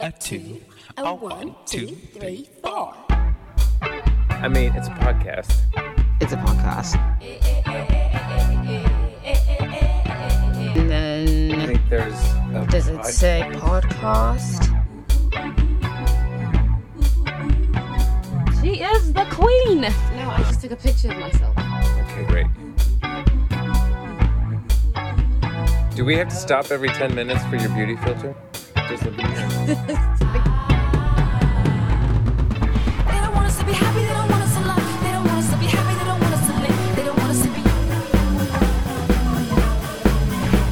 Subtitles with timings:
[0.00, 0.60] a two,
[0.96, 1.86] a one, two,
[2.18, 2.94] three, four.
[4.28, 5.62] I mean, it's a podcast.
[6.20, 6.96] It's a podcast.
[10.76, 12.14] And then I think there's.
[12.54, 14.70] A does it pod- say podcast?
[18.60, 19.80] She is the queen.
[19.82, 21.56] No, I just took a picture of myself.
[22.08, 22.46] Okay, great.
[25.94, 28.34] Do we have to stop every 10 minutes for your beauty filter?
[28.88, 29.48] Just looking here.
[33.08, 35.02] They don't want us to be happy, they don't want us to love.
[35.02, 36.96] They don't want us to be happy, they don't want us to live.
[36.96, 37.62] They don't want us to be.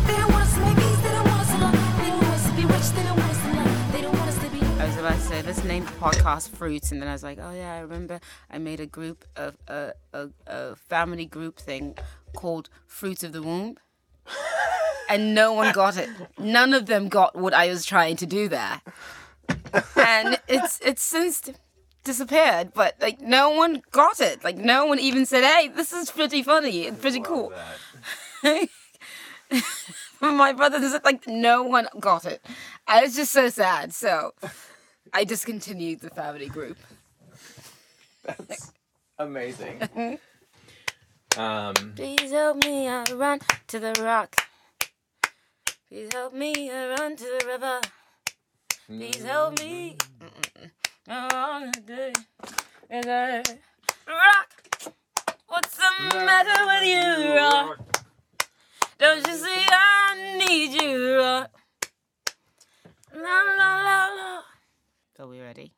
[0.07, 1.75] They don't want us to make peace, they don't want us to love.
[1.99, 3.93] They don't want us to be rich, they don't want us to love.
[3.93, 4.61] They don't want us to be.
[4.81, 7.39] I was about to say let's name the podcast Fruits, and then I was like,
[7.41, 8.21] oh yeah, I remember
[8.51, 11.97] I made a group of a a, a family group thing
[12.37, 13.77] called Fruits of the Womb,
[15.09, 16.09] and no one got it.
[16.39, 18.81] None of them got what I was trying to do there,
[19.97, 21.51] and it's it's since
[22.05, 22.73] disappeared.
[22.75, 24.45] But like no one got it.
[24.45, 26.83] Like no one even said, hey, this is pretty funny.
[26.83, 27.53] It's pretty cool.
[30.21, 32.45] my brother brothers like no one got it.
[32.87, 33.93] I was just so sad.
[33.93, 34.35] So
[35.13, 36.79] I discontinued the family group.
[38.25, 38.73] That's
[39.19, 39.83] amazing.
[41.37, 44.37] um, Please help me, I run to the rock.
[45.93, 47.81] Please help me, run to the river.
[48.87, 49.99] Please help me.
[51.07, 52.25] I run to the
[52.91, 53.43] river.
[54.09, 54.95] Rock.
[55.49, 57.79] What's the matter with you, rock?
[58.97, 61.51] Don't you see I need you, rock?
[63.15, 64.41] La la la la.
[65.19, 65.75] Are we ready?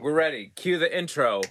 [0.00, 0.50] we're ready.
[0.56, 1.42] Cue the intro.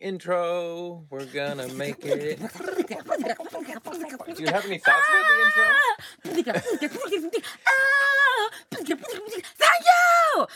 [0.00, 1.04] Intro.
[1.08, 2.40] We're gonna make it.
[2.40, 2.48] Do
[4.42, 5.64] you have any thoughts about the intro?
[6.24, 6.46] Thank
[10.36, 10.46] you!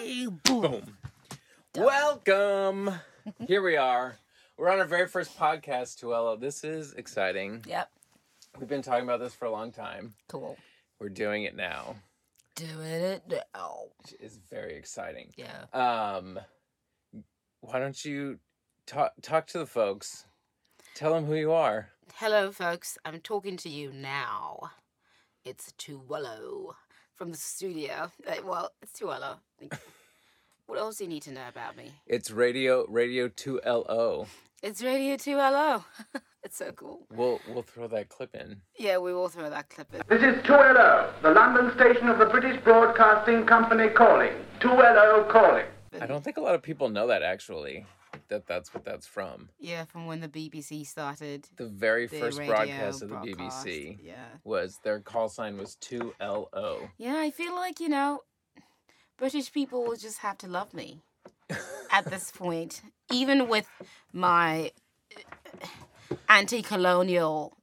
[0.00, 0.26] Yay!
[0.44, 0.82] Boom.
[1.72, 1.84] Boom.
[1.84, 2.90] Welcome.
[3.48, 4.16] Here we are.
[4.56, 6.38] We're on our very first podcast, Tuella.
[6.38, 7.64] This is exciting.
[7.66, 7.90] Yep.
[8.56, 10.14] We've been talking about this for a long time.
[10.28, 10.56] Cool.
[11.00, 11.96] We're doing it now.
[12.56, 13.22] Doing it
[13.54, 13.84] now.
[14.02, 15.32] Which is very exciting.
[15.36, 15.64] Yeah.
[15.72, 16.40] Um,
[17.60, 18.38] why don't you
[18.86, 20.24] talk talk to the folks?
[20.94, 21.90] Tell them who you are.
[22.14, 22.98] Hello, folks.
[23.04, 24.70] I'm talking to you now.
[25.44, 26.74] It's Tuello
[27.14, 28.10] from the studio.
[28.26, 29.38] Uh, well, it's Tuello.
[30.66, 31.92] what else do you need to know about me?
[32.06, 34.26] It's Radio Radio Two L O.
[34.60, 35.84] It's Radio 2LO.
[36.44, 37.06] it's so cool.
[37.12, 38.60] We'll we'll throw that clip in.
[38.78, 40.02] Yeah, we will throw that clip in.
[40.08, 44.32] This is 2LO, the London station of the British Broadcasting Company calling.
[44.60, 45.66] 2LO calling.
[46.00, 47.86] I don't think a lot of people know that actually.
[48.28, 49.48] That that's what that's from.
[49.58, 51.48] Yeah, from when the BBC started.
[51.56, 54.14] The very The first radio broadcast of the broadcast, BBC Yeah.
[54.44, 56.88] was their call sign was two L O.
[56.98, 58.22] Yeah, I feel like, you know,
[59.18, 61.02] British people will just have to love me
[61.92, 62.82] at this point.
[63.10, 63.66] Even with
[64.12, 64.72] my
[66.28, 67.56] anti colonial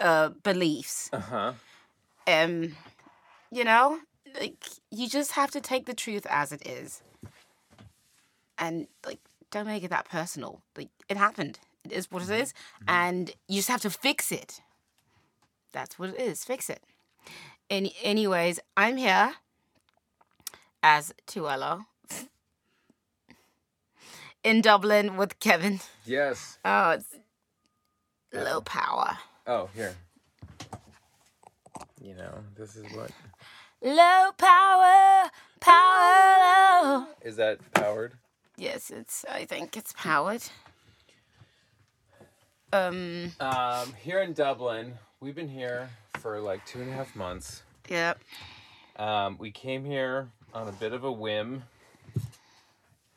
[0.00, 1.10] uh, beliefs.
[1.12, 1.52] Uh huh.
[2.26, 2.76] Um,
[3.50, 4.00] you know,
[4.38, 7.02] like, you just have to take the truth as it is.
[8.58, 9.20] And, like,
[9.50, 10.60] don't make it that personal.
[10.76, 11.60] Like, it happened.
[11.84, 12.52] It is what it is.
[12.88, 14.60] And you just have to fix it.
[15.72, 16.44] That's what it is.
[16.44, 16.82] Fix it.
[17.70, 19.34] Any, anyways, I'm here
[20.82, 21.86] as Tuella
[24.44, 25.80] in Dublin with Kevin.
[26.04, 26.58] Yes.
[26.64, 27.14] Oh, it's
[28.32, 29.18] low power.
[29.46, 29.94] Oh, here.
[32.00, 33.10] You know, this is what
[33.82, 37.06] Low power, power low.
[37.22, 38.14] is that powered?
[38.56, 39.24] Yes, it's.
[39.30, 40.42] I think it's powered.
[42.72, 43.32] Um.
[43.38, 47.62] Um, here in Dublin, we've been here for like two and a half months.
[47.88, 48.18] Yep.
[48.96, 51.62] Um, we came here on a bit of a whim.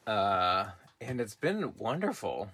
[0.05, 0.65] Uh,
[0.99, 2.49] and it's been wonderful.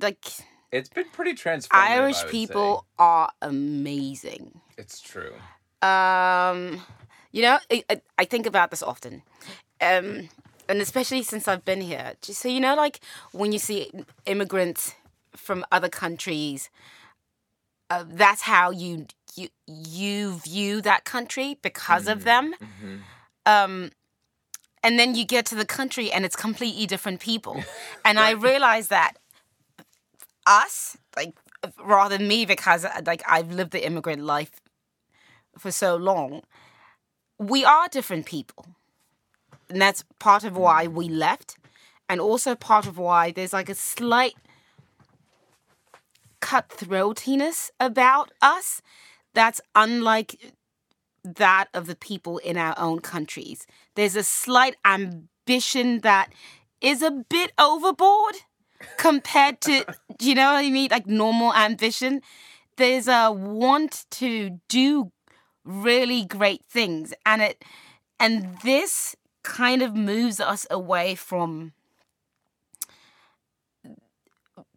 [0.00, 0.24] Like
[0.74, 1.68] It's been pretty transformative.
[1.70, 4.60] Irish people are amazing.
[4.76, 5.32] It's true.
[5.80, 6.82] Um.
[7.30, 9.22] You know, I, I, think about this often.
[9.80, 10.28] Um.
[10.68, 13.00] And especially since I've been here, so you know, like
[13.32, 13.90] when you see
[14.26, 14.94] immigrants
[15.36, 16.70] from other countries,
[17.90, 19.06] uh, that's how you
[19.36, 22.54] you you view that country because of them.
[23.46, 23.90] Um,
[24.82, 27.62] and then you get to the country and it's completely different people.
[28.06, 29.14] And I realized that
[30.46, 31.34] us, like
[31.84, 34.52] rather than me, because uh, like I've lived the immigrant life
[35.58, 36.42] for so long,
[37.38, 38.66] we are different people.
[39.68, 40.92] And that's part of why mm.
[40.92, 41.56] we left.
[42.08, 44.34] And also part of why there's like a slight
[46.40, 48.82] cutthroatiness about us
[49.32, 50.52] that's unlike
[51.24, 53.66] that of the people in our own countries.
[53.94, 56.32] There's a slight ambition that
[56.82, 58.36] is a bit overboard
[58.98, 59.84] compared to,
[60.18, 60.88] do you know what I mean?
[60.90, 62.20] Like normal ambition.
[62.76, 65.12] There's a want to do
[65.64, 67.64] really great things, and it,
[68.18, 71.72] and this kind of moves us away from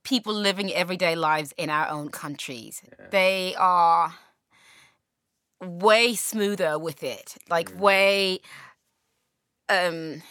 [0.03, 2.81] people living everyday lives in our own countries.
[3.11, 4.15] They are
[5.61, 8.39] way smoother with it, like way
[9.69, 10.21] um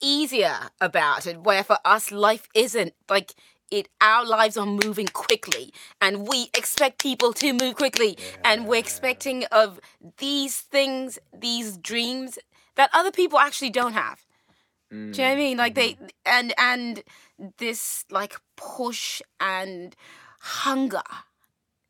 [0.00, 1.40] easier about it.
[1.40, 3.34] Where for us, life isn't like
[3.70, 3.88] it.
[4.00, 9.44] Our lives are moving quickly, and we expect people to move quickly, and we're expecting
[9.52, 9.80] of
[10.18, 12.38] these things, these dreams
[12.76, 14.20] that other people actually don't have.
[14.90, 15.56] Do you know what I mean?
[15.56, 16.06] Like they mm-hmm.
[16.26, 17.02] and and
[17.58, 19.94] this like push and
[20.40, 21.02] hunger,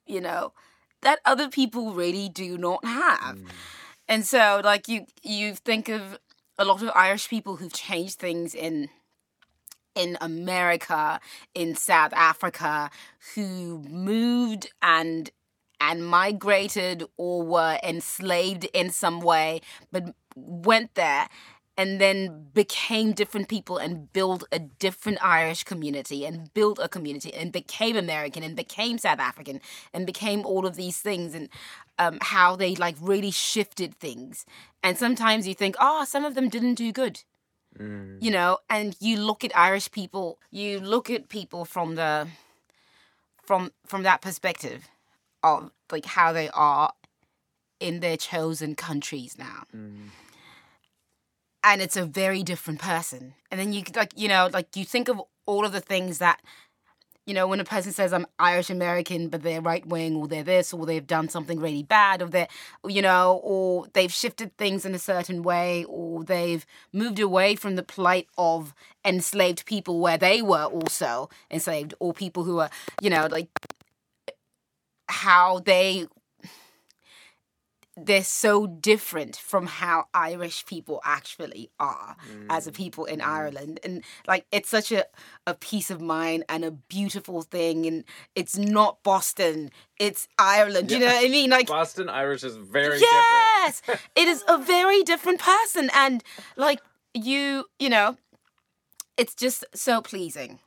[0.07, 0.53] you know,
[1.01, 3.37] that other people really do not have.
[3.39, 3.47] Mm.
[4.07, 6.19] And so like you you think of
[6.61, 8.91] a lot of Irish people who've changed things in
[9.97, 11.19] in America,
[11.55, 12.91] in South Africa,
[13.35, 15.31] who moved and
[15.81, 21.29] and migrated or were enslaved in some way, but went there
[21.81, 27.33] and then became different people and built a different Irish community and built a community
[27.33, 29.63] and became American and became South African
[29.95, 31.49] and became all of these things and
[31.99, 34.45] um, how they like really shifted things.
[34.83, 37.23] And sometimes you think, oh, some of them didn't do good.
[37.79, 38.23] Mm.
[38.23, 42.27] You know and you look at irish people you look at people from the
[43.45, 44.89] from from that perspective
[45.45, 46.93] of like how they are
[47.79, 50.09] in their chosen countries now mm.
[51.63, 53.35] And it's a very different person.
[53.51, 56.41] And then you like you know like you think of all of the things that
[57.27, 60.43] you know when a person says i'm irish american but they're right wing or they're
[60.43, 62.49] this or they've done something really bad or they're
[62.89, 67.77] you know or they've shifted things in a certain way or they've moved away from
[67.77, 68.75] the plight of
[69.05, 72.71] enslaved people where they were also enslaved or people who are
[73.01, 73.49] you know like
[75.09, 76.07] how they
[78.07, 82.17] they're so different from how Irish people actually are
[82.49, 82.77] as a mm.
[82.77, 83.27] people in mm.
[83.27, 83.81] Ireland.
[83.85, 85.05] And like it's such a,
[85.47, 87.87] a peace of mind and a beautiful thing.
[87.87, 88.05] And
[88.35, 90.91] it's not Boston, it's Ireland.
[90.91, 91.51] You know what I mean?
[91.51, 93.83] Like Boston Irish is very yes
[94.17, 96.23] it is a very different person and
[96.57, 96.81] like
[97.15, 98.17] you you know
[99.17, 100.59] it's just so pleasing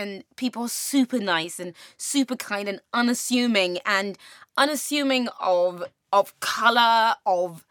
[0.00, 4.18] and people are super nice and super kind and unassuming and
[4.56, 7.64] unassuming of of color of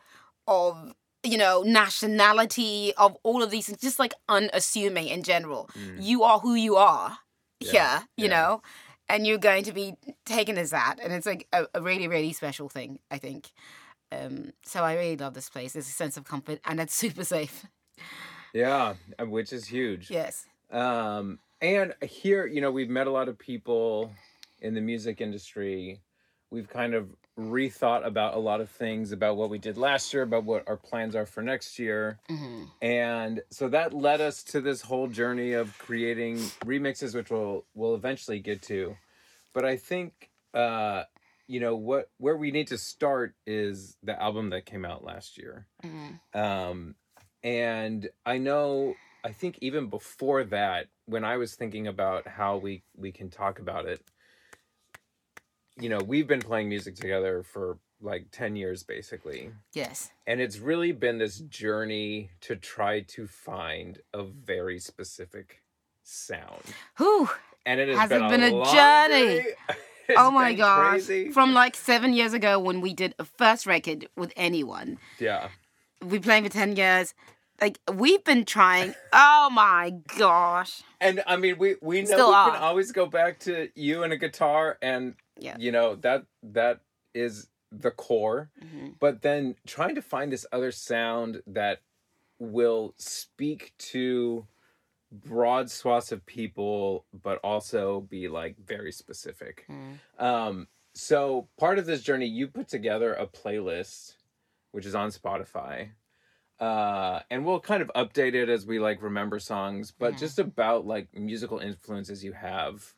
[0.47, 0.93] of
[1.23, 6.39] you know nationality of all of these things just like unassuming in general you are
[6.39, 7.17] who you are
[7.59, 8.29] here you yeah.
[8.29, 8.61] know
[9.09, 12.31] and you're going to be taken as that and it's like a, a really really
[12.31, 13.51] special thing i think
[14.11, 15.73] um, so I really love this place.
[15.73, 17.65] There's a sense of comfort, and it's super safe.
[18.53, 20.09] Yeah, uh, which is huge.
[20.09, 20.45] Yes.
[20.71, 24.11] Um, and here, you know, we've met a lot of people
[24.61, 26.00] in the music industry.
[26.51, 30.23] We've kind of rethought about a lot of things about what we did last year,
[30.23, 32.19] about what our plans are for next year.
[32.81, 37.95] And so that led us to this whole journey of creating remixes, which we'll we'll
[37.95, 38.97] eventually get to.
[39.54, 41.04] But I think uh,
[41.47, 45.37] you know what where we need to start is the album that came out last
[45.37, 45.68] year.
[46.33, 46.95] Um,
[47.44, 52.83] and I know I think even before that, when I was thinking about how we
[52.95, 54.02] we can talk about it,
[55.80, 59.52] you know, we've been playing music together for like 10 years basically.
[59.73, 60.11] Yes.
[60.26, 65.61] And it's really been this journey to try to find a very specific
[66.04, 66.64] sound.
[66.97, 67.30] Whew.
[67.66, 69.42] And it has, Has been, it been a long journey?
[70.18, 70.90] Oh my gosh.
[71.06, 71.31] crazy.
[71.31, 74.97] From like seven years ago when we did a first record with anyone.
[75.19, 75.49] yeah.
[76.04, 77.14] We played for 10 years.
[77.61, 78.95] Like, we've been trying.
[79.13, 80.81] Oh my gosh.
[81.01, 84.13] And I mean, we we know Still we can always go back to you and
[84.13, 85.56] a guitar, and Yeah.
[85.59, 86.81] you know that that
[87.13, 88.49] is the core.
[88.63, 88.89] Mm-hmm.
[88.99, 91.81] But then trying to find this other sound that
[92.39, 94.47] will speak to
[95.11, 99.66] broad swaths of people, but also be like very specific.
[99.69, 100.23] Mm.
[100.23, 104.16] Um, so part of this journey, you put together a playlist,
[104.71, 105.89] which is on Spotify.
[106.59, 110.85] Uh, and we'll kind of update it as we like remember songs, but just about
[110.85, 112.94] like musical influences you have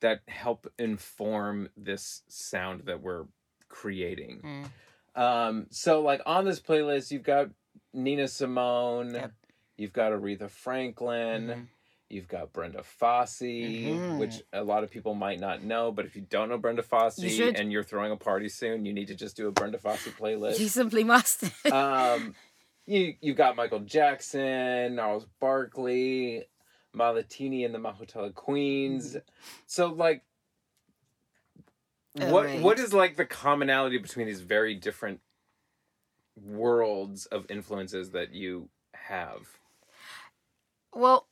[0.00, 3.24] that help inform this sound that we're
[3.68, 4.66] creating.
[5.14, 7.48] Um, so like on this playlist, you've got
[7.94, 9.32] Nina Simone, Yep.
[9.76, 11.68] you've got Aretha Franklin,
[12.12, 14.18] You've got Brenda Fassie, Mm-hmm.
[14.18, 17.30] which a lot of people might not know, but if you don't know Brenda Fassie
[17.30, 20.10] You and you're throwing a party soon, you need to just do a Brenda Fassie
[20.18, 20.58] playlist.
[20.58, 21.44] You simply must.
[21.72, 22.34] um,
[22.86, 26.44] you you've got Michael Jackson, Gnarls Barkley,
[26.96, 29.10] Mahlathini and the Mahotella Queens.
[29.10, 29.18] Mm-hmm.
[29.66, 30.22] So like,
[32.20, 32.62] oh, what Alright.
[32.62, 35.20] what is like the commonality between these very different
[36.36, 39.58] worlds of influences that you have?
[40.92, 41.26] Well,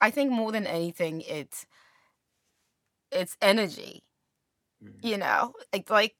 [0.00, 1.66] I think more than anything, it's
[3.10, 4.02] it's energy.
[4.84, 5.06] Mm-hmm.
[5.06, 6.14] You know, it's like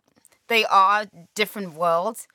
[0.48, 2.26] they are different worlds,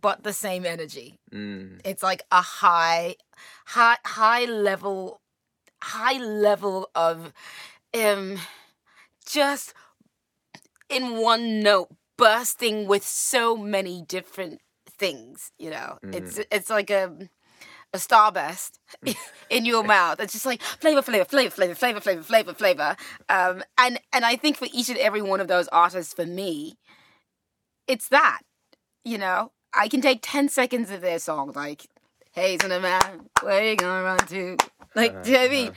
[0.00, 1.18] but the same energy.
[1.32, 1.80] Mm.
[1.84, 3.16] It's like a high,
[3.66, 5.20] high, high level,
[5.82, 7.32] high level of,
[7.94, 8.38] um,
[9.26, 9.74] just
[10.88, 15.50] in one note, bursting with so many different things.
[15.58, 17.28] You know, it's it's like a
[17.94, 18.78] a starburst
[19.50, 20.20] in your mouth.
[20.20, 22.96] It's just like flavor, flavor, flavor, flavor, flavor, flavor, flavor, flavor.
[23.28, 26.74] Um, and and I think for each and every one of those artists, for me,
[27.86, 28.40] it's that.
[29.04, 31.86] You know, I can take ten seconds of their song, like
[32.32, 34.56] "Hey, son of man, where you gonna run to?"
[34.94, 35.72] Like, do you know what I mean?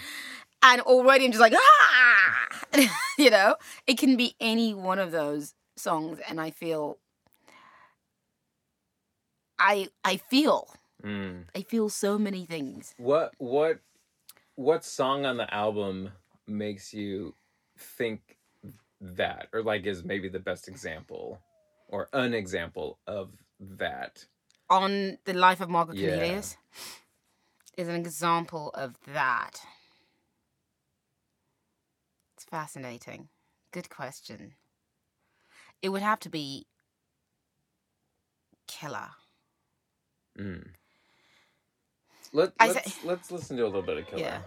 [0.64, 2.48] And already I'm just like, ah,
[3.18, 6.98] you know, it can be any one of those songs, and I feel,
[9.60, 10.68] I I feel.
[11.04, 11.44] Mm.
[11.56, 12.94] I feel so many things.
[12.98, 13.80] What what
[14.56, 16.12] what song on the album
[16.48, 17.36] makes you
[17.78, 18.38] think
[19.00, 21.40] that, or like is maybe the best example,
[21.88, 24.26] or an example of that?
[24.70, 26.10] On the life of Margaret Yeah.
[26.16, 26.58] Cornelius
[27.78, 29.62] is an example of that.
[32.36, 33.30] It's fascinating.
[33.72, 34.54] Good question.
[35.82, 36.66] It would have to be
[38.68, 39.10] Killer.
[40.38, 40.68] Mm.
[42.34, 44.22] Let, I let's say- let's listen to a little bit of Killer.
[44.22, 44.42] Yeah.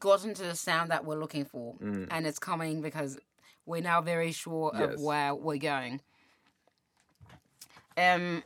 [0.00, 3.18] Gotten to the sound that we're looking for, and it's coming because
[3.66, 4.94] we're now very sure Yes.
[4.94, 6.00] of where we're going.
[7.96, 8.42] Um,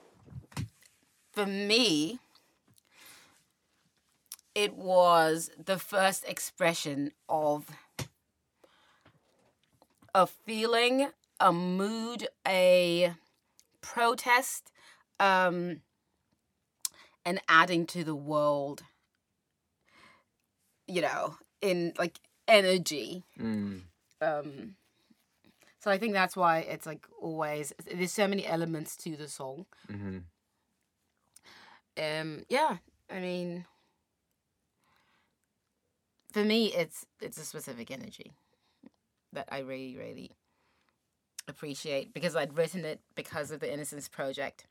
[1.32, 2.18] for me,
[4.54, 7.66] it was the first expression of
[10.14, 11.08] a feeling,
[11.40, 13.14] a mood, a
[13.80, 14.70] protest,
[15.18, 15.80] um,
[17.25, 18.82] and adding to the world,
[20.87, 23.25] you know, in like energy.
[23.40, 23.80] Mm.
[24.21, 24.76] Um,
[25.80, 29.66] so I think that's why it's like always there's so many elements to the song.
[29.90, 30.18] hmm
[31.97, 32.78] Um, yeah,
[33.09, 33.66] I mean,
[36.33, 38.33] for me, it's it's a specific energy
[39.33, 40.30] that I really, really
[41.49, 44.66] appreciate because I'd written it because of the Innocence Project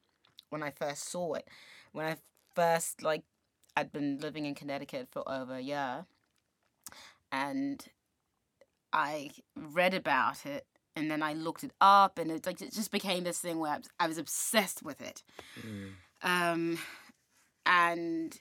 [0.50, 1.48] when I first saw it.
[1.92, 2.18] When I
[2.56, 3.24] first like,
[3.78, 6.06] I'd been living in Connecticut for over a year,
[7.34, 7.84] and
[8.94, 10.66] I read about it.
[10.96, 13.80] And then I looked it up, and it like it just became this thing where
[14.00, 15.24] I was, obsessed with it.
[16.22, 16.78] Um,
[17.66, 18.40] and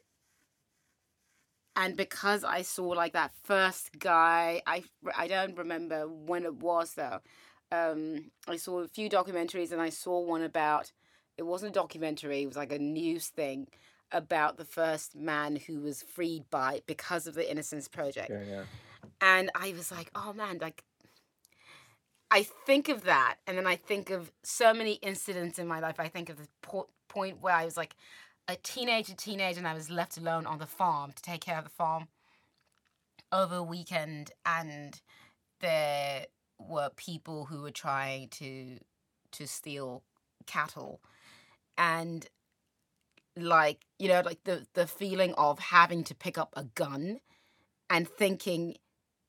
[1.74, 4.84] and because I saw like that first guy, I
[5.16, 7.20] I don't remember when it was though.
[7.70, 10.92] Um, I saw a few documentaries, and I saw one about.
[11.38, 13.68] It wasn't a documentary; it was like a news thing
[14.12, 18.62] about the first man who was freed by because of the Innocence Project Yeah, yeah.
[19.20, 20.84] and I was like, oh man, like
[22.30, 25.96] I think of that, and then I think of so many incidents in my life.
[25.98, 27.94] I think of the po- point where I was like
[28.48, 31.64] a teenager, teenager, and I was left alone on the farm to take care of
[31.64, 32.08] the farm
[33.30, 34.98] over a weekend, and
[35.60, 36.26] there
[36.58, 38.78] were people who were trying to
[39.32, 40.02] to steal
[40.46, 41.00] cattle,
[41.76, 42.26] and
[43.36, 47.20] like you know like the the feeling of having to pick up a gun
[47.88, 48.76] and thinking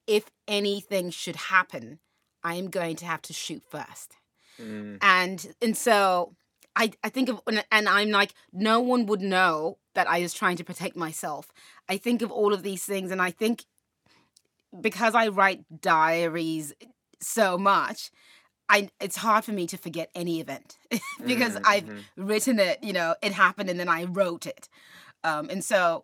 [0.08, 2.00] if anything should happen
[2.44, 4.16] i am going to have to shoot first
[4.60, 5.00] Mm.
[5.02, 6.36] and and so
[6.76, 10.58] I, I think of and I'm like no one would know that I was trying
[10.58, 11.52] to protect myself.
[11.88, 13.66] I think of all of these things and I think
[14.80, 16.74] because I write diaries
[17.22, 18.12] so much,
[18.74, 20.78] I it's hard for me to forget any event
[21.32, 22.04] because Mhm, I've mhm.
[22.18, 24.68] written it, you know, it happened and then I wrote it.
[25.24, 26.04] Um, and so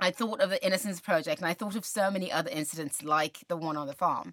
[0.00, 3.44] I thought of the Innocence Project and I thought of so many other incidents like
[3.48, 4.32] the one on the farm.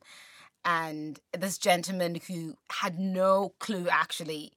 [0.63, 4.53] And this gentleman who had no clue actually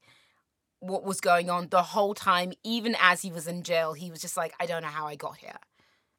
[0.81, 4.21] what was going on the whole time, even as he was in jail, he was
[4.21, 5.59] just like, I don't know how I got here.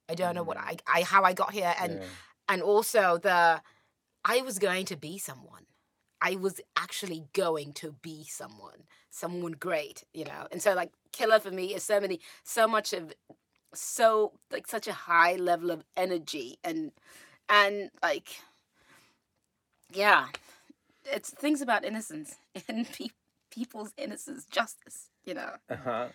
[0.09, 1.73] I don't know what I, I how I got here.
[1.79, 2.07] And Yeah.
[2.49, 3.61] and also the
[4.25, 5.65] I was going to be someone.
[6.21, 10.47] I was actually going to be someone, someone great, you know.
[10.51, 13.13] And so like killer for me is so many so much of
[13.73, 16.91] so like such a high level of energy and
[17.49, 18.29] and like
[19.91, 20.27] yeah.
[21.05, 22.35] It's things about innocence
[22.67, 23.07] and pe-
[23.49, 25.49] people's innocence, justice, you know.
[25.69, 26.07] Uh-huh.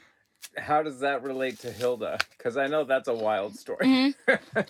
[0.56, 2.18] How does that relate to Hilda?
[2.38, 4.14] Because I know that's a wild story.
[4.28, 4.60] Mm-hmm.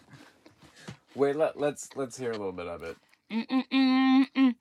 [1.14, 2.96] Wait, let, let's let's hear a little bit of it.
[3.30, 4.56] Hilda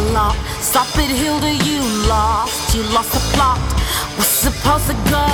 [0.00, 0.36] a lot.
[0.60, 3.69] Stop it, Hilda, you lost, you lost the plot.
[4.50, 5.26] Supposed to go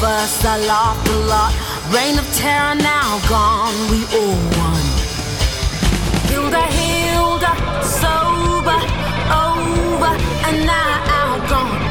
[0.00, 1.54] first, I laughed a lot.
[1.94, 4.82] Reign of terror now gone, we all won.
[6.28, 7.52] Hilda, Hilda,
[8.02, 8.80] sober,
[9.30, 10.12] over,
[10.48, 11.82] and now gone.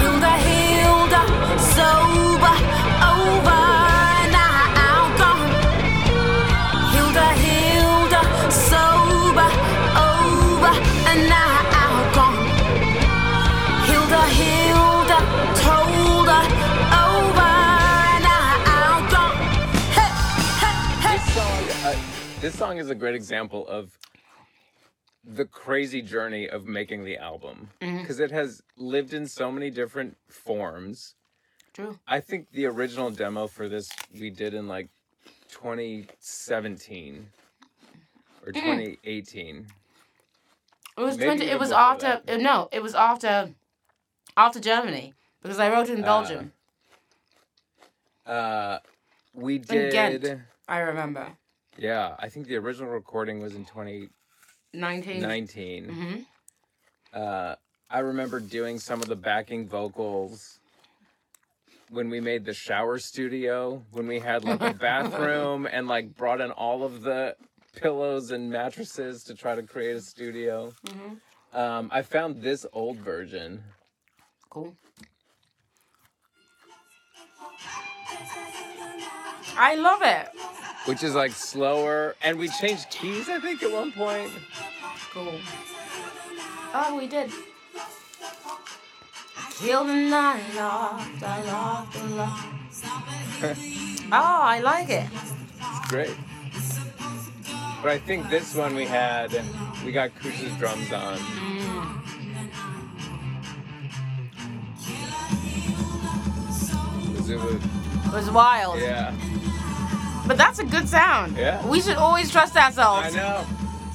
[0.00, 1.22] Hilda, Hilda,
[1.74, 2.54] sober,
[3.16, 3.57] over,
[21.88, 21.96] uh,
[22.40, 23.98] this song is a great example of
[25.24, 27.98] the crazy journey of making the album Mm-hmm.
[28.02, 31.14] because it has lived in so many different forms.
[31.72, 31.98] True.
[32.06, 34.88] I think the original demo for this we did in like
[35.50, 37.26] 2017
[38.46, 38.60] or Mm.
[38.60, 39.66] 2018.
[40.96, 41.44] It was twenty.
[41.44, 42.20] It was before after.
[42.26, 42.28] that.
[42.28, 43.50] uh, No, it was after.
[44.36, 46.52] After Germany, because I wrote it in Belgium.
[48.26, 48.78] Uh,
[49.32, 49.92] we in did.
[50.22, 51.32] Ghent, I remember.
[51.78, 55.20] Yeah, I think the original recording was in 2019.
[55.22, 56.26] 19 Mhm.
[57.12, 57.54] Uh,
[57.88, 60.58] I remember doing some of the backing vocals
[61.88, 66.40] when we made the shower studio, when we had like a bathroom and like brought
[66.40, 67.36] in all of the
[67.76, 70.72] pillows and mattresses to try to create a studio.
[71.54, 73.62] Um, I found this old version.
[74.50, 74.76] Cool.
[79.56, 80.28] I love it.
[80.88, 84.32] Which is like slower, and we changed keys, I think, at one point.
[85.12, 85.34] Cool.
[86.72, 87.30] Oh, we did.
[89.36, 92.46] I Killed and I loved, I loved, loved.
[94.12, 95.06] oh, I like it.
[95.12, 96.16] It's great.
[97.82, 99.44] But I think this one we had,
[99.84, 101.18] we got Kush's drums on.
[101.18, 101.98] Mm.
[107.24, 107.60] Zulu.
[108.06, 108.80] It was wild.
[108.80, 109.12] Yeah,
[110.28, 111.38] But that's a good sound.
[111.38, 111.66] Yeah.
[111.66, 113.16] We should always trust ourselves.
[113.16, 113.46] I know.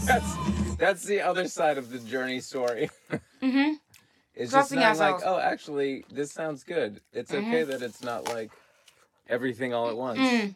[0.03, 0.35] That's
[0.77, 2.89] that's the other side of the journey story.
[3.43, 3.73] Mm-hmm.
[4.35, 5.23] It's Trusting just not like, ourselves.
[5.25, 5.33] Mm-hmm.
[5.33, 7.01] oh, actually, this sounds good.
[7.11, 8.51] It's okay that it's not like
[9.27, 10.17] everything all at once.
[10.17, 10.55] Mm.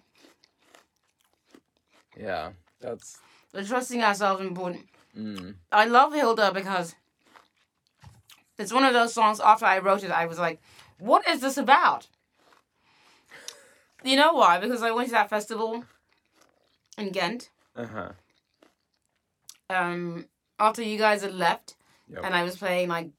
[2.18, 3.20] Yeah, that's.
[3.52, 4.88] The trusting ourselves is important.
[5.18, 5.56] Mm.
[5.70, 6.96] I love Hilda because
[8.58, 10.62] it's one of those songs after I wrote it, I was like,
[10.98, 12.08] what is this about?
[14.08, 14.58] You know why?
[14.58, 15.84] Because I went to that festival
[16.98, 18.12] in Ghent Uh huh.
[19.70, 20.26] um,
[20.60, 21.76] after you guys had left,
[22.10, 22.22] Yep.
[22.24, 23.10] and I was playing like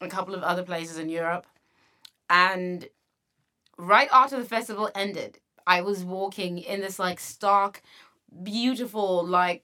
[0.00, 1.46] a couple of other places in Europe.
[2.30, 2.88] And
[3.76, 7.82] right after the festival ended, I was walking in this like stark,
[8.42, 9.62] beautiful, like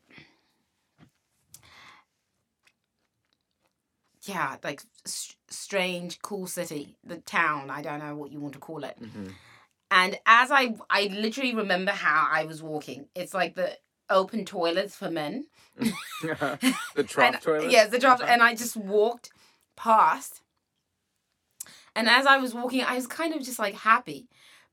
[4.25, 7.71] yeah, like s- strange, cool city, the town.
[7.71, 8.99] I don't know what you want to call it.
[9.01, 9.33] Mhm.
[9.91, 13.07] And as I, I literally remember how I was walking.
[13.15, 13.77] It's like the
[14.11, 15.47] open toilets for men.
[16.23, 16.59] the
[17.19, 17.71] and, toilet.
[17.71, 18.21] Yes, the drop.
[18.21, 18.31] Uh-huh.
[18.31, 19.31] And I just walked
[19.77, 20.43] past.
[21.95, 24.29] And as I was walking, I was kind of just like happy.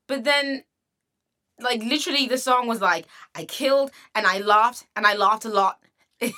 [0.08, 0.64] But then,
[1.60, 5.50] like, literally, the song was like, I killed and I laughed and I laughed a
[5.50, 5.80] lot.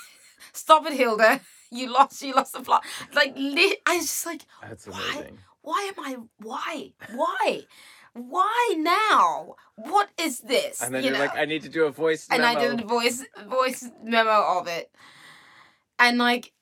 [0.53, 1.41] Stop it, Hilda.
[1.71, 2.85] You lost, you lost the plot.
[3.13, 5.11] Like, li- I was just like, That's why?
[5.15, 5.39] amazing.
[5.61, 6.17] Why am I?
[6.37, 6.93] Why?
[7.13, 7.63] Why?
[8.17, 9.55] Why now?
[9.75, 10.81] What is this?
[10.81, 11.25] And then You you're know?
[11.25, 14.67] like, I need to do a voice and I did a voice voice memo of
[14.67, 14.91] it,
[15.99, 16.53] and like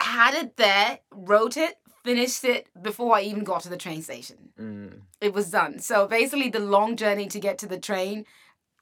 [0.00, 4.50] had it there, wrote it, finished it before I even got to the train station.
[4.58, 5.00] Mm.
[5.20, 5.78] It was done.
[5.80, 8.24] So basically, the long journey to get to the train,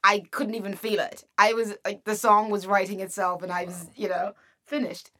[0.04, 1.24] I couldn't even feel it.
[1.38, 4.32] I was like the song was writing itself, and I was you know
[4.64, 5.10] finished.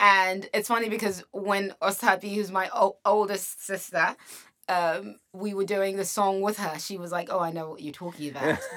[0.00, 4.16] And it's funny because when Ostapi, who's my o- oldest sister,
[4.72, 7.82] um, we were doing the song with her, she was like, "Oh, I know what
[7.82, 8.58] you're talking about."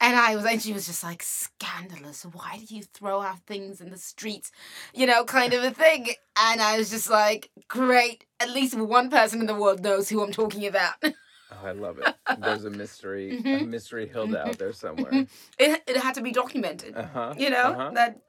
[0.00, 2.22] And I was, and she was just like, scandalous.
[2.24, 4.52] Why do you throw out things in the streets?
[4.94, 6.06] You know, kind of a thing.
[6.36, 8.24] And I was just like, great.
[8.38, 10.94] At least one person in the world knows who I'm talking about.
[11.50, 12.14] Oh, I love it.
[12.38, 13.70] There's a mystery, a Mm-hmm.
[13.70, 15.26] mystery Hilda out there somewhere.
[15.58, 16.94] it had to be documented.
[16.94, 17.34] Uh-huh.
[17.36, 17.90] You know, uh-huh.
[17.94, 18.20] that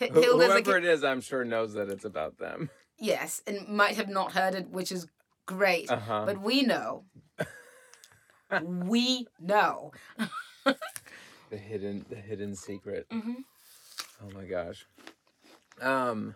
[0.00, 2.70] H- Hilda's a Whoever ki- it is, I'm sure knows that it's about them.
[2.98, 5.08] Yes, and might have not heard it, which is
[5.46, 5.90] great.
[5.90, 6.24] Uh-huh.
[6.26, 7.04] But we know.
[8.62, 9.92] we know.
[10.64, 13.06] The hidden, the hidden secret.
[13.10, 13.34] Mm-hmm.
[14.24, 14.86] Oh my gosh.
[15.80, 16.34] Um.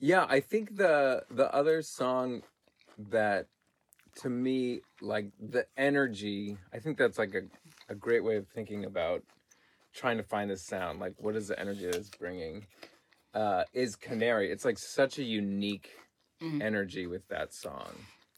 [0.00, 2.42] Yeah, I think the the other song
[3.10, 3.46] that
[4.16, 6.56] to me like the energy.
[6.72, 7.42] I think that's like a
[7.90, 9.22] a great way of thinking about
[9.94, 11.00] trying to find the sound.
[11.00, 12.66] Like, what is the energy that it's bringing?
[13.34, 14.50] Uh, is Canary.
[14.50, 15.90] It's like such a unique
[16.42, 16.62] Mm-hmm.
[16.62, 17.90] energy with that song.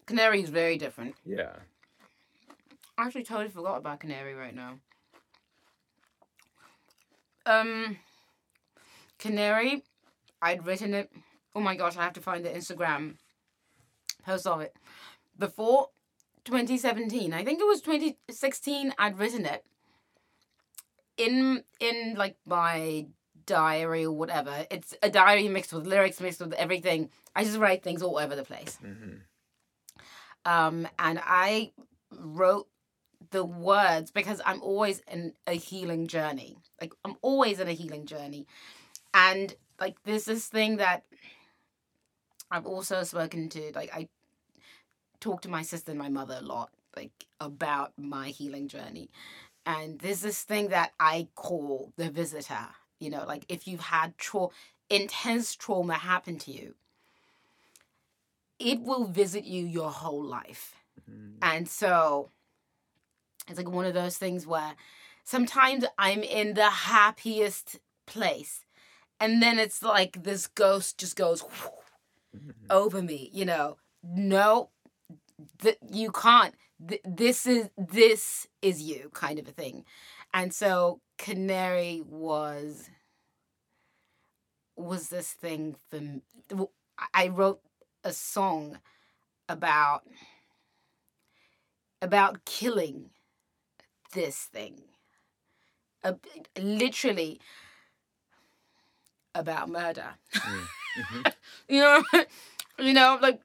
[0.06, 1.14] Canary is very different.
[1.24, 1.52] Yeah.
[2.96, 4.78] I actually totally forgot about Canary right now.
[7.44, 7.98] Um,
[9.18, 9.82] Canary,
[10.40, 11.12] I'd written it.
[11.54, 13.16] Oh my gosh, I have to find the Instagram
[14.24, 14.74] post of it.
[15.38, 15.88] Before
[16.44, 18.94] 2017, I think it was 2016.
[18.98, 19.64] I'd written it
[21.16, 23.06] in in like my
[23.58, 24.54] diary or whatever.
[24.70, 27.10] It's a diary mixed with lyrics, mixed with everything.
[27.34, 28.78] I just write things all over the place.
[30.44, 31.72] Um, and I
[32.12, 32.68] wrote
[33.30, 36.58] the words because I'm always in a healing journey.
[36.80, 38.46] Like I'm always in a healing journey.
[39.12, 41.04] And like there's this thing that
[42.50, 44.08] I've also spoken to like I
[45.20, 49.10] talk to my sister and my mother a lot like about my healing journey.
[49.66, 52.68] And there's this thing that I call the visitor.
[53.00, 54.48] You know, like if you've had tra-
[54.88, 56.74] intense trauma happen to you,
[58.58, 60.74] it will visit you your whole life.
[61.10, 61.38] Mm-hmm.
[61.42, 62.30] And so
[63.48, 64.74] it's like one of those things where
[65.24, 68.64] sometimes I'm in the happiest place.
[69.18, 72.50] And then it's like this ghost just goes mm-hmm.
[72.68, 73.76] over me, you know.
[74.02, 74.70] No,
[75.60, 76.54] th- you can't.
[76.86, 79.84] Th- this is this is you kind of a thing.
[80.32, 82.88] And so Canary was
[84.74, 86.22] was this thing for me.
[87.12, 87.61] I wrote
[88.02, 88.78] a song
[89.46, 90.04] about
[92.00, 93.11] about killing
[94.14, 94.80] this thing.
[96.02, 96.16] A,
[96.59, 97.38] literally
[99.35, 100.14] about murder.
[100.35, 100.66] Mm,
[100.98, 101.22] mm-hmm.
[101.68, 102.02] you know,
[102.78, 103.42] you know, like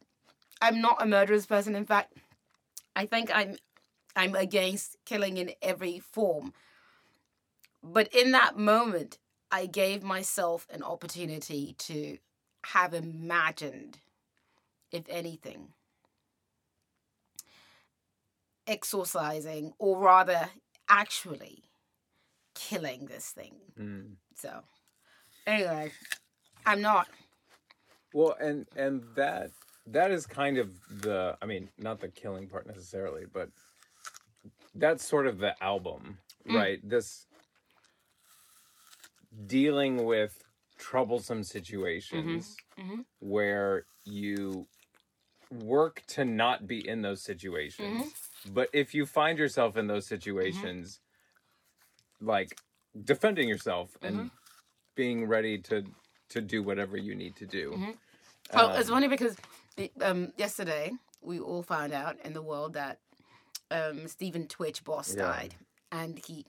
[0.61, 1.75] I'm not a murderous person.
[1.75, 2.13] In fact,
[2.95, 3.57] I think I'm
[4.15, 6.53] I'm against killing in every form.
[7.85, 9.19] But in that moment,
[9.51, 12.17] I gave myself an opportunity to
[12.65, 13.99] have imagined,
[14.91, 15.67] if anything,
[18.65, 20.49] exorcising, or rather,
[20.89, 21.63] actually
[22.55, 23.53] killing this thing.
[23.79, 24.13] Mm.
[24.35, 24.61] So,
[25.45, 25.91] anyway,
[26.65, 27.07] I'm not.
[28.13, 29.51] Well, and and that
[29.87, 30.71] that is kind of
[31.01, 33.49] the I mean, not the killing part necessarily, but
[34.73, 36.17] that's sort of the album,
[36.47, 36.79] right?
[36.87, 37.27] This
[39.45, 40.43] dealing with
[40.77, 42.81] troublesome situations mm-hmm.
[42.81, 43.01] Mm-hmm.
[43.19, 44.67] where you
[45.51, 48.03] work to not be in those situations.
[48.03, 48.53] Mm-hmm.
[48.53, 50.99] But if you find yourself in those situations
[52.21, 52.57] like
[53.03, 54.31] defending yourself and
[54.95, 55.83] being ready to
[56.29, 57.73] to do whatever you need to do.
[57.73, 57.97] Um,
[58.53, 59.35] oh, it's funny because
[60.01, 62.99] um, yesterday we all found out in the world that
[63.71, 65.23] um, Stephen Twitch Boss Yeah.
[65.23, 65.55] died,
[65.91, 66.45] and he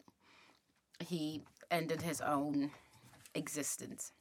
[1.00, 2.70] he ended his own
[3.34, 4.12] existence.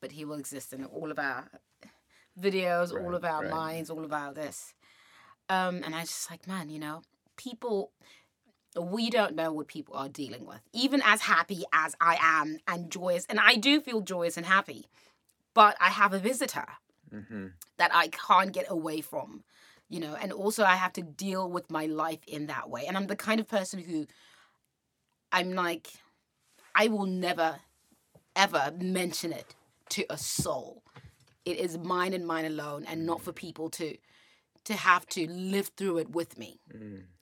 [0.00, 1.48] But he will exist in all of our
[2.40, 3.50] videos, all of our right.
[3.50, 4.74] minds, all of our this.
[5.48, 7.02] Um, and I just like, man, you know,
[7.36, 7.92] people.
[8.80, 10.62] we don't know what people are dealing with.
[10.72, 14.86] Even as happy as I am and joyous, and I do feel joyous and happy,
[15.52, 16.66] but I have a visitor
[17.76, 19.44] that I can't get away from,
[19.90, 22.86] you know, and also I have to deal with my life in that way.
[22.86, 24.06] And I'm the kind of person who
[25.30, 25.88] I'm like,
[26.74, 27.56] I will never,
[28.36, 29.54] ever mention it
[29.90, 30.82] to a soul.
[31.44, 33.96] It is mine and mine alone, and not for people to
[34.64, 36.60] to have to live through it with me.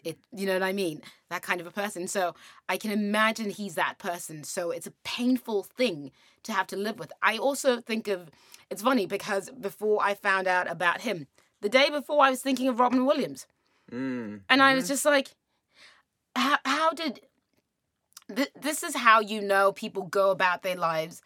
[0.05, 1.01] It, you know what I mean?
[1.31, 2.07] That kind of a person.
[2.07, 2.35] So
[2.69, 4.45] I can imagine he's that person.
[4.45, 6.11] So it's a painful thing
[6.43, 7.11] to have to live with.
[7.23, 8.29] I also think of
[8.69, 11.29] it's funny because before I found out about him,
[11.63, 13.47] the day before I was thinking of Robin Williams,
[13.91, 14.43] Mm.
[14.51, 15.35] and I was just like,
[16.37, 17.21] how, how did
[18.35, 21.23] th- this is how you know people go about their lives.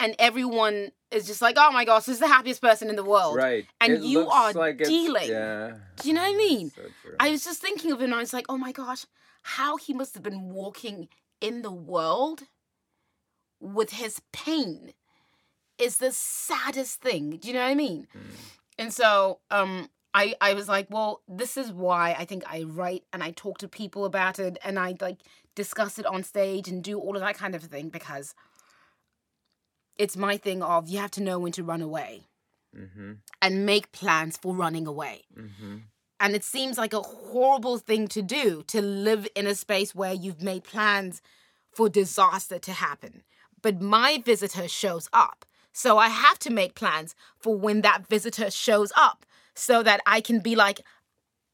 [0.00, 3.04] And everyone is just like oh my gosh this is the happiest person in the
[3.04, 3.36] world.
[3.36, 3.66] Right.
[3.80, 5.30] and It you are like dealing.
[5.30, 5.76] Yeah.
[5.96, 6.70] do you know what i mean?
[6.74, 6.82] So
[7.20, 9.06] i was just thinking of it and i was like oh my gosh
[9.42, 11.08] how he must have been walking
[11.40, 12.42] in the world
[13.60, 14.92] with his pain
[15.78, 17.36] is the saddest thing.
[17.38, 18.06] Do you know what i mean?
[18.78, 23.02] And so um I, I was like, well, this is why I think I write
[23.12, 25.18] and I talk to people about it and I like
[25.56, 28.34] discuss it on stage and do all of that kind of thing because
[29.98, 32.22] it's my thing of you have to know when to run away
[32.76, 33.18] Mhm.
[33.42, 35.24] and make plans for running away.
[35.36, 35.82] Mhm.
[36.20, 40.12] And it seems like a horrible thing to do to live in a space where
[40.12, 41.22] you've made plans
[41.72, 43.24] for disaster to happen.
[43.62, 45.44] But my visitor shows up.
[45.72, 50.20] So I have to make plans for when that visitor shows up so that I
[50.20, 50.80] can be like,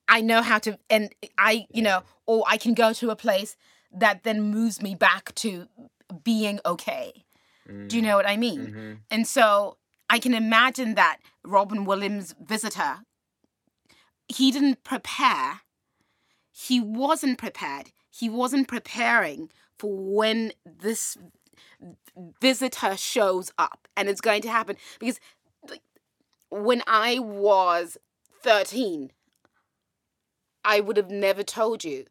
[0.09, 3.57] I know how to, and I, you know, or I can go to a place
[3.93, 5.69] that then moves me back to
[6.25, 7.25] being okay.
[7.87, 8.07] Do you mm.
[8.07, 8.67] know what I mean?
[8.67, 8.93] Mm-hmm.
[9.11, 9.77] And so
[10.09, 13.01] I can imagine that Robin Williams' visitor,
[14.29, 15.61] he didn't prepare.
[16.51, 17.93] He wasn't prepared.
[18.11, 21.17] He wasn't preparing for when this
[22.41, 24.77] visitor shows up and it's going to happen.
[24.99, 25.21] Because
[26.51, 27.97] when I was
[28.43, 29.11] 13,
[30.65, 32.07] I would have never told you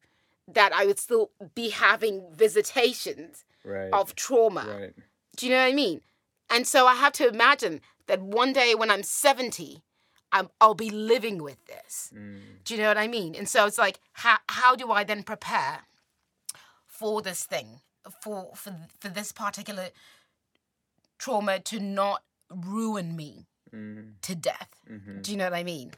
[0.48, 3.90] that I would still be having visitations Right.
[3.92, 4.66] of trauma.
[4.80, 4.94] Right.
[5.36, 6.02] Do you know what I mean?
[6.50, 9.84] And so I have to imagine that one day when I'm 70,
[10.32, 12.12] I'm, I'll be living with this.
[12.16, 12.64] Mm.
[12.64, 13.36] Do you know what I mean?
[13.36, 15.82] And so it's like, how, how do I then prepare
[16.88, 17.82] for this thing,
[18.24, 19.90] for, for, for this particular
[21.18, 24.10] trauma to not ruin me Mm-hmm.
[24.22, 24.70] to death?
[24.90, 25.22] Mm-hmm.
[25.22, 25.92] Do you know what I mean?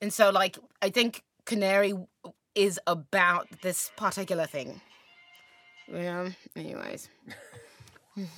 [0.00, 1.94] And so, like, I think Canary
[2.54, 4.80] is about this particular thing.
[5.92, 7.08] Yeah, anyways,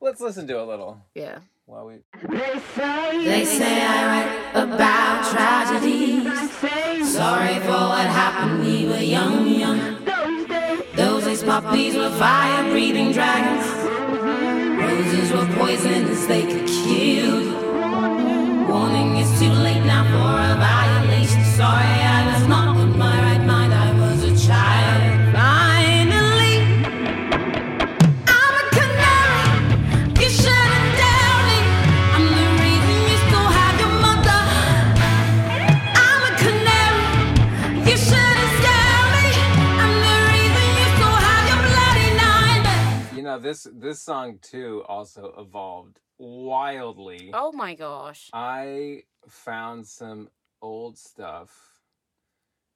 [0.00, 1.38] Let's listen to a little yeah.
[1.66, 1.98] while we.
[2.28, 6.50] They say I write about tragedies.
[7.12, 10.04] Sorry for what happened, we were young, young.
[10.96, 13.66] Those days puppies were fire breathing dragons.
[14.80, 17.61] Roses were poisonous, they could kill you.
[18.92, 21.42] Warning, it's too late now for a violation.
[21.56, 25.32] Sorry, I was not in my right mind, I was a child.
[25.32, 26.56] Finally,
[28.28, 29.44] I'm a canary.
[30.22, 31.58] You shouldn't doubt me.
[32.16, 34.40] I'm the reason you still have your mother.
[36.04, 37.06] I'm a canary.
[37.88, 39.26] You shouldn't scare me.
[39.82, 43.16] I'm the reason you still have your bloody nine.
[43.16, 47.30] You know this this song too also evolved wildly.
[47.34, 48.30] Oh my gosh.
[48.32, 50.30] I found some
[50.60, 51.80] old stuff.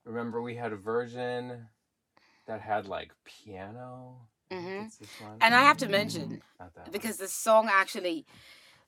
[0.05, 1.69] Remember, we had a version
[2.47, 4.29] that had like piano.
[4.51, 4.91] Mhm.
[5.21, 5.39] One.
[5.41, 6.93] And I have to mention Not that one.
[6.93, 8.27] because the song actually,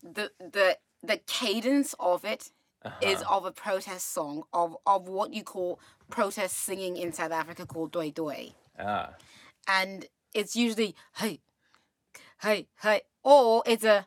[0.03, 2.51] the the the cadence of it
[3.01, 3.37] is Uh-huh.
[3.37, 5.79] of a protest song of of what you call
[6.11, 9.15] protest singing in South Africa called toyi-toyi, ah,
[9.67, 11.41] and it's usually hey,
[12.43, 14.07] hey, hey, or it's a.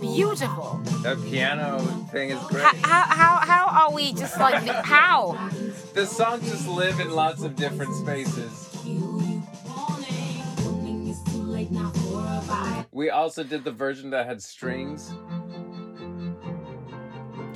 [0.00, 0.80] beautiful.
[1.02, 1.78] The piano
[2.10, 2.62] thing is great.
[2.62, 5.50] How, how how how are we just like how?
[5.94, 8.68] The songs just live in lots of different spaces.
[12.92, 15.12] We also did the version that had strings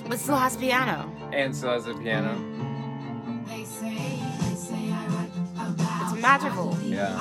[0.09, 1.11] But still has piano.
[1.33, 2.35] and still has a piano.
[3.49, 3.83] It's
[6.23, 6.77] magical.
[6.83, 7.17] Yeah.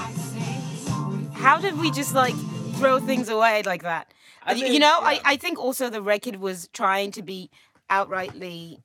[1.33, 2.33] How did we just like
[2.75, 4.11] throw things away like that?
[4.45, 5.07] I you know, yeah.
[5.07, 7.49] I, I think also the record was trying to be
[7.89, 8.81] outrightly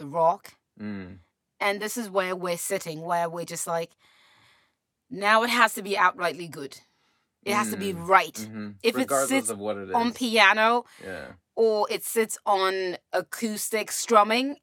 [0.00, 0.54] rock.
[0.80, 1.18] Mm.
[1.60, 3.90] And this is where we're sitting, where we're just like,
[5.10, 6.80] now it has to be outrightly good.
[7.44, 8.34] It has to be right.
[8.34, 8.76] Mhm.
[8.82, 9.94] If it sits of what it is.
[9.94, 11.32] on piano yeah.
[11.56, 14.58] or it sits on acoustic strumming,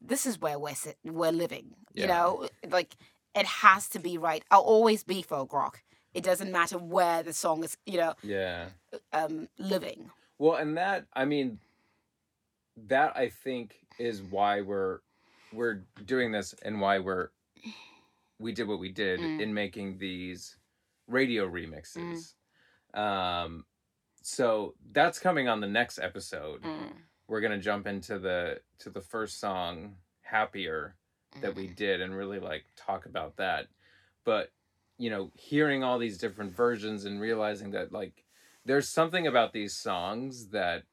[0.00, 1.74] this is where we're sit- we're living.
[1.92, 2.94] You know, like
[3.34, 4.44] it has to be right.
[4.50, 5.82] I'll always be folk rock.
[6.14, 8.68] It doesn't matter where the song is, you know, Yeah.
[9.12, 10.10] um, living.
[10.38, 11.58] Well, and that I mean,
[12.76, 15.00] that I think is why we're
[15.52, 17.30] we're doing this and why we're
[18.38, 19.40] we did what we did Mm.
[19.40, 20.56] in making these
[21.06, 22.34] radio remixes.
[22.92, 23.64] Um,
[24.22, 26.62] so that's coming on the next episode.
[26.62, 26.92] Mm.
[27.28, 30.96] We're gonna jump into the to the first song, "Happier,"
[31.40, 33.68] that we did, and really like talk about that.
[34.24, 34.50] But
[34.98, 38.24] you know, hearing all these different versions and realizing that like
[38.64, 40.84] there's something about these songs that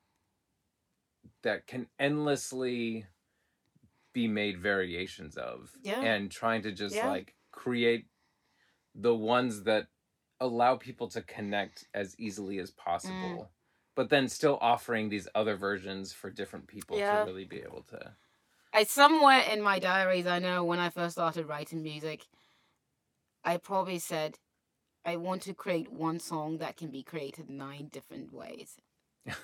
[1.43, 3.05] that can endlessly
[4.13, 6.01] be made variations of Yeah.
[6.01, 7.07] and trying to just Yeah.
[7.07, 8.07] like create
[8.95, 9.87] the ones that
[10.39, 13.49] allow people to connect as easily as possible Mm.
[13.95, 17.21] but then still offering these other versions for different people Yeah.
[17.21, 18.15] to really be able to
[18.73, 22.25] I somewhere in my diaries, I know when I first started writing music,
[23.43, 24.37] I probably said,
[25.05, 28.77] I want to create one song that can be created nine different ways.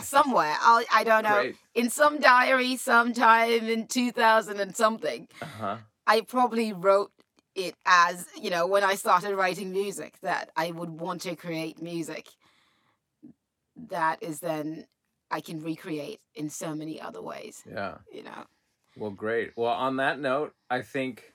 [0.00, 1.56] somewhere, I I don't know, Great.
[1.74, 7.12] in some diary, sometime in two thousand and something, uh-huh I probably wrote
[7.54, 11.82] it as you know when I started writing music that I would want to create
[11.82, 12.28] music
[13.88, 14.86] that is then
[15.30, 17.62] I can recreate in so many other ways.
[17.70, 18.44] yeah You know.
[18.96, 19.52] Well, great.
[19.56, 21.32] Well, on that note, I think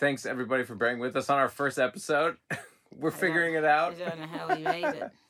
[0.00, 2.36] thanks everybody for bearing with us on our first episode.
[2.98, 3.94] we're figuring it out.
[3.94, 5.10] I don't know how we made it.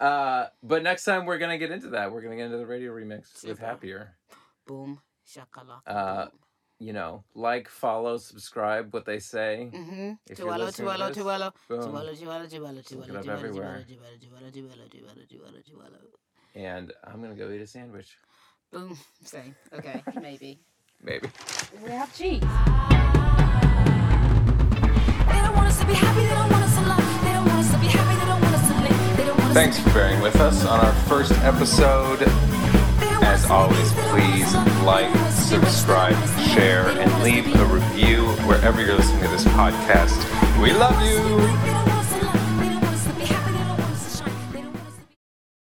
[0.00, 2.10] Uh, but next time we're gonna get into that.
[2.10, 4.16] We're gonna get into the radio remix with Happier.
[4.66, 5.82] Boom, shakalaka.
[5.86, 6.28] Uh,
[6.78, 8.94] You know, like, follow, subscribe.
[8.94, 9.70] What they say.
[9.70, 10.12] mm-hmm.
[10.30, 10.48] if you're
[11.12, 11.92] to this, boom.
[16.54, 18.16] And I'm gonna go eat a sandwich.
[18.72, 18.96] Boom.
[19.22, 19.54] Same.
[19.74, 20.60] Okay, maybe.
[21.02, 21.28] Maybe.
[21.82, 23.19] We have cheese.
[29.52, 32.22] Thanks for bearing with us on our first episode.
[33.22, 36.14] As always, please like, subscribe,
[36.54, 40.16] share, and leave a review wherever you're listening to this podcast.
[40.62, 41.16] We love you.
[41.16, 41.89] They don't want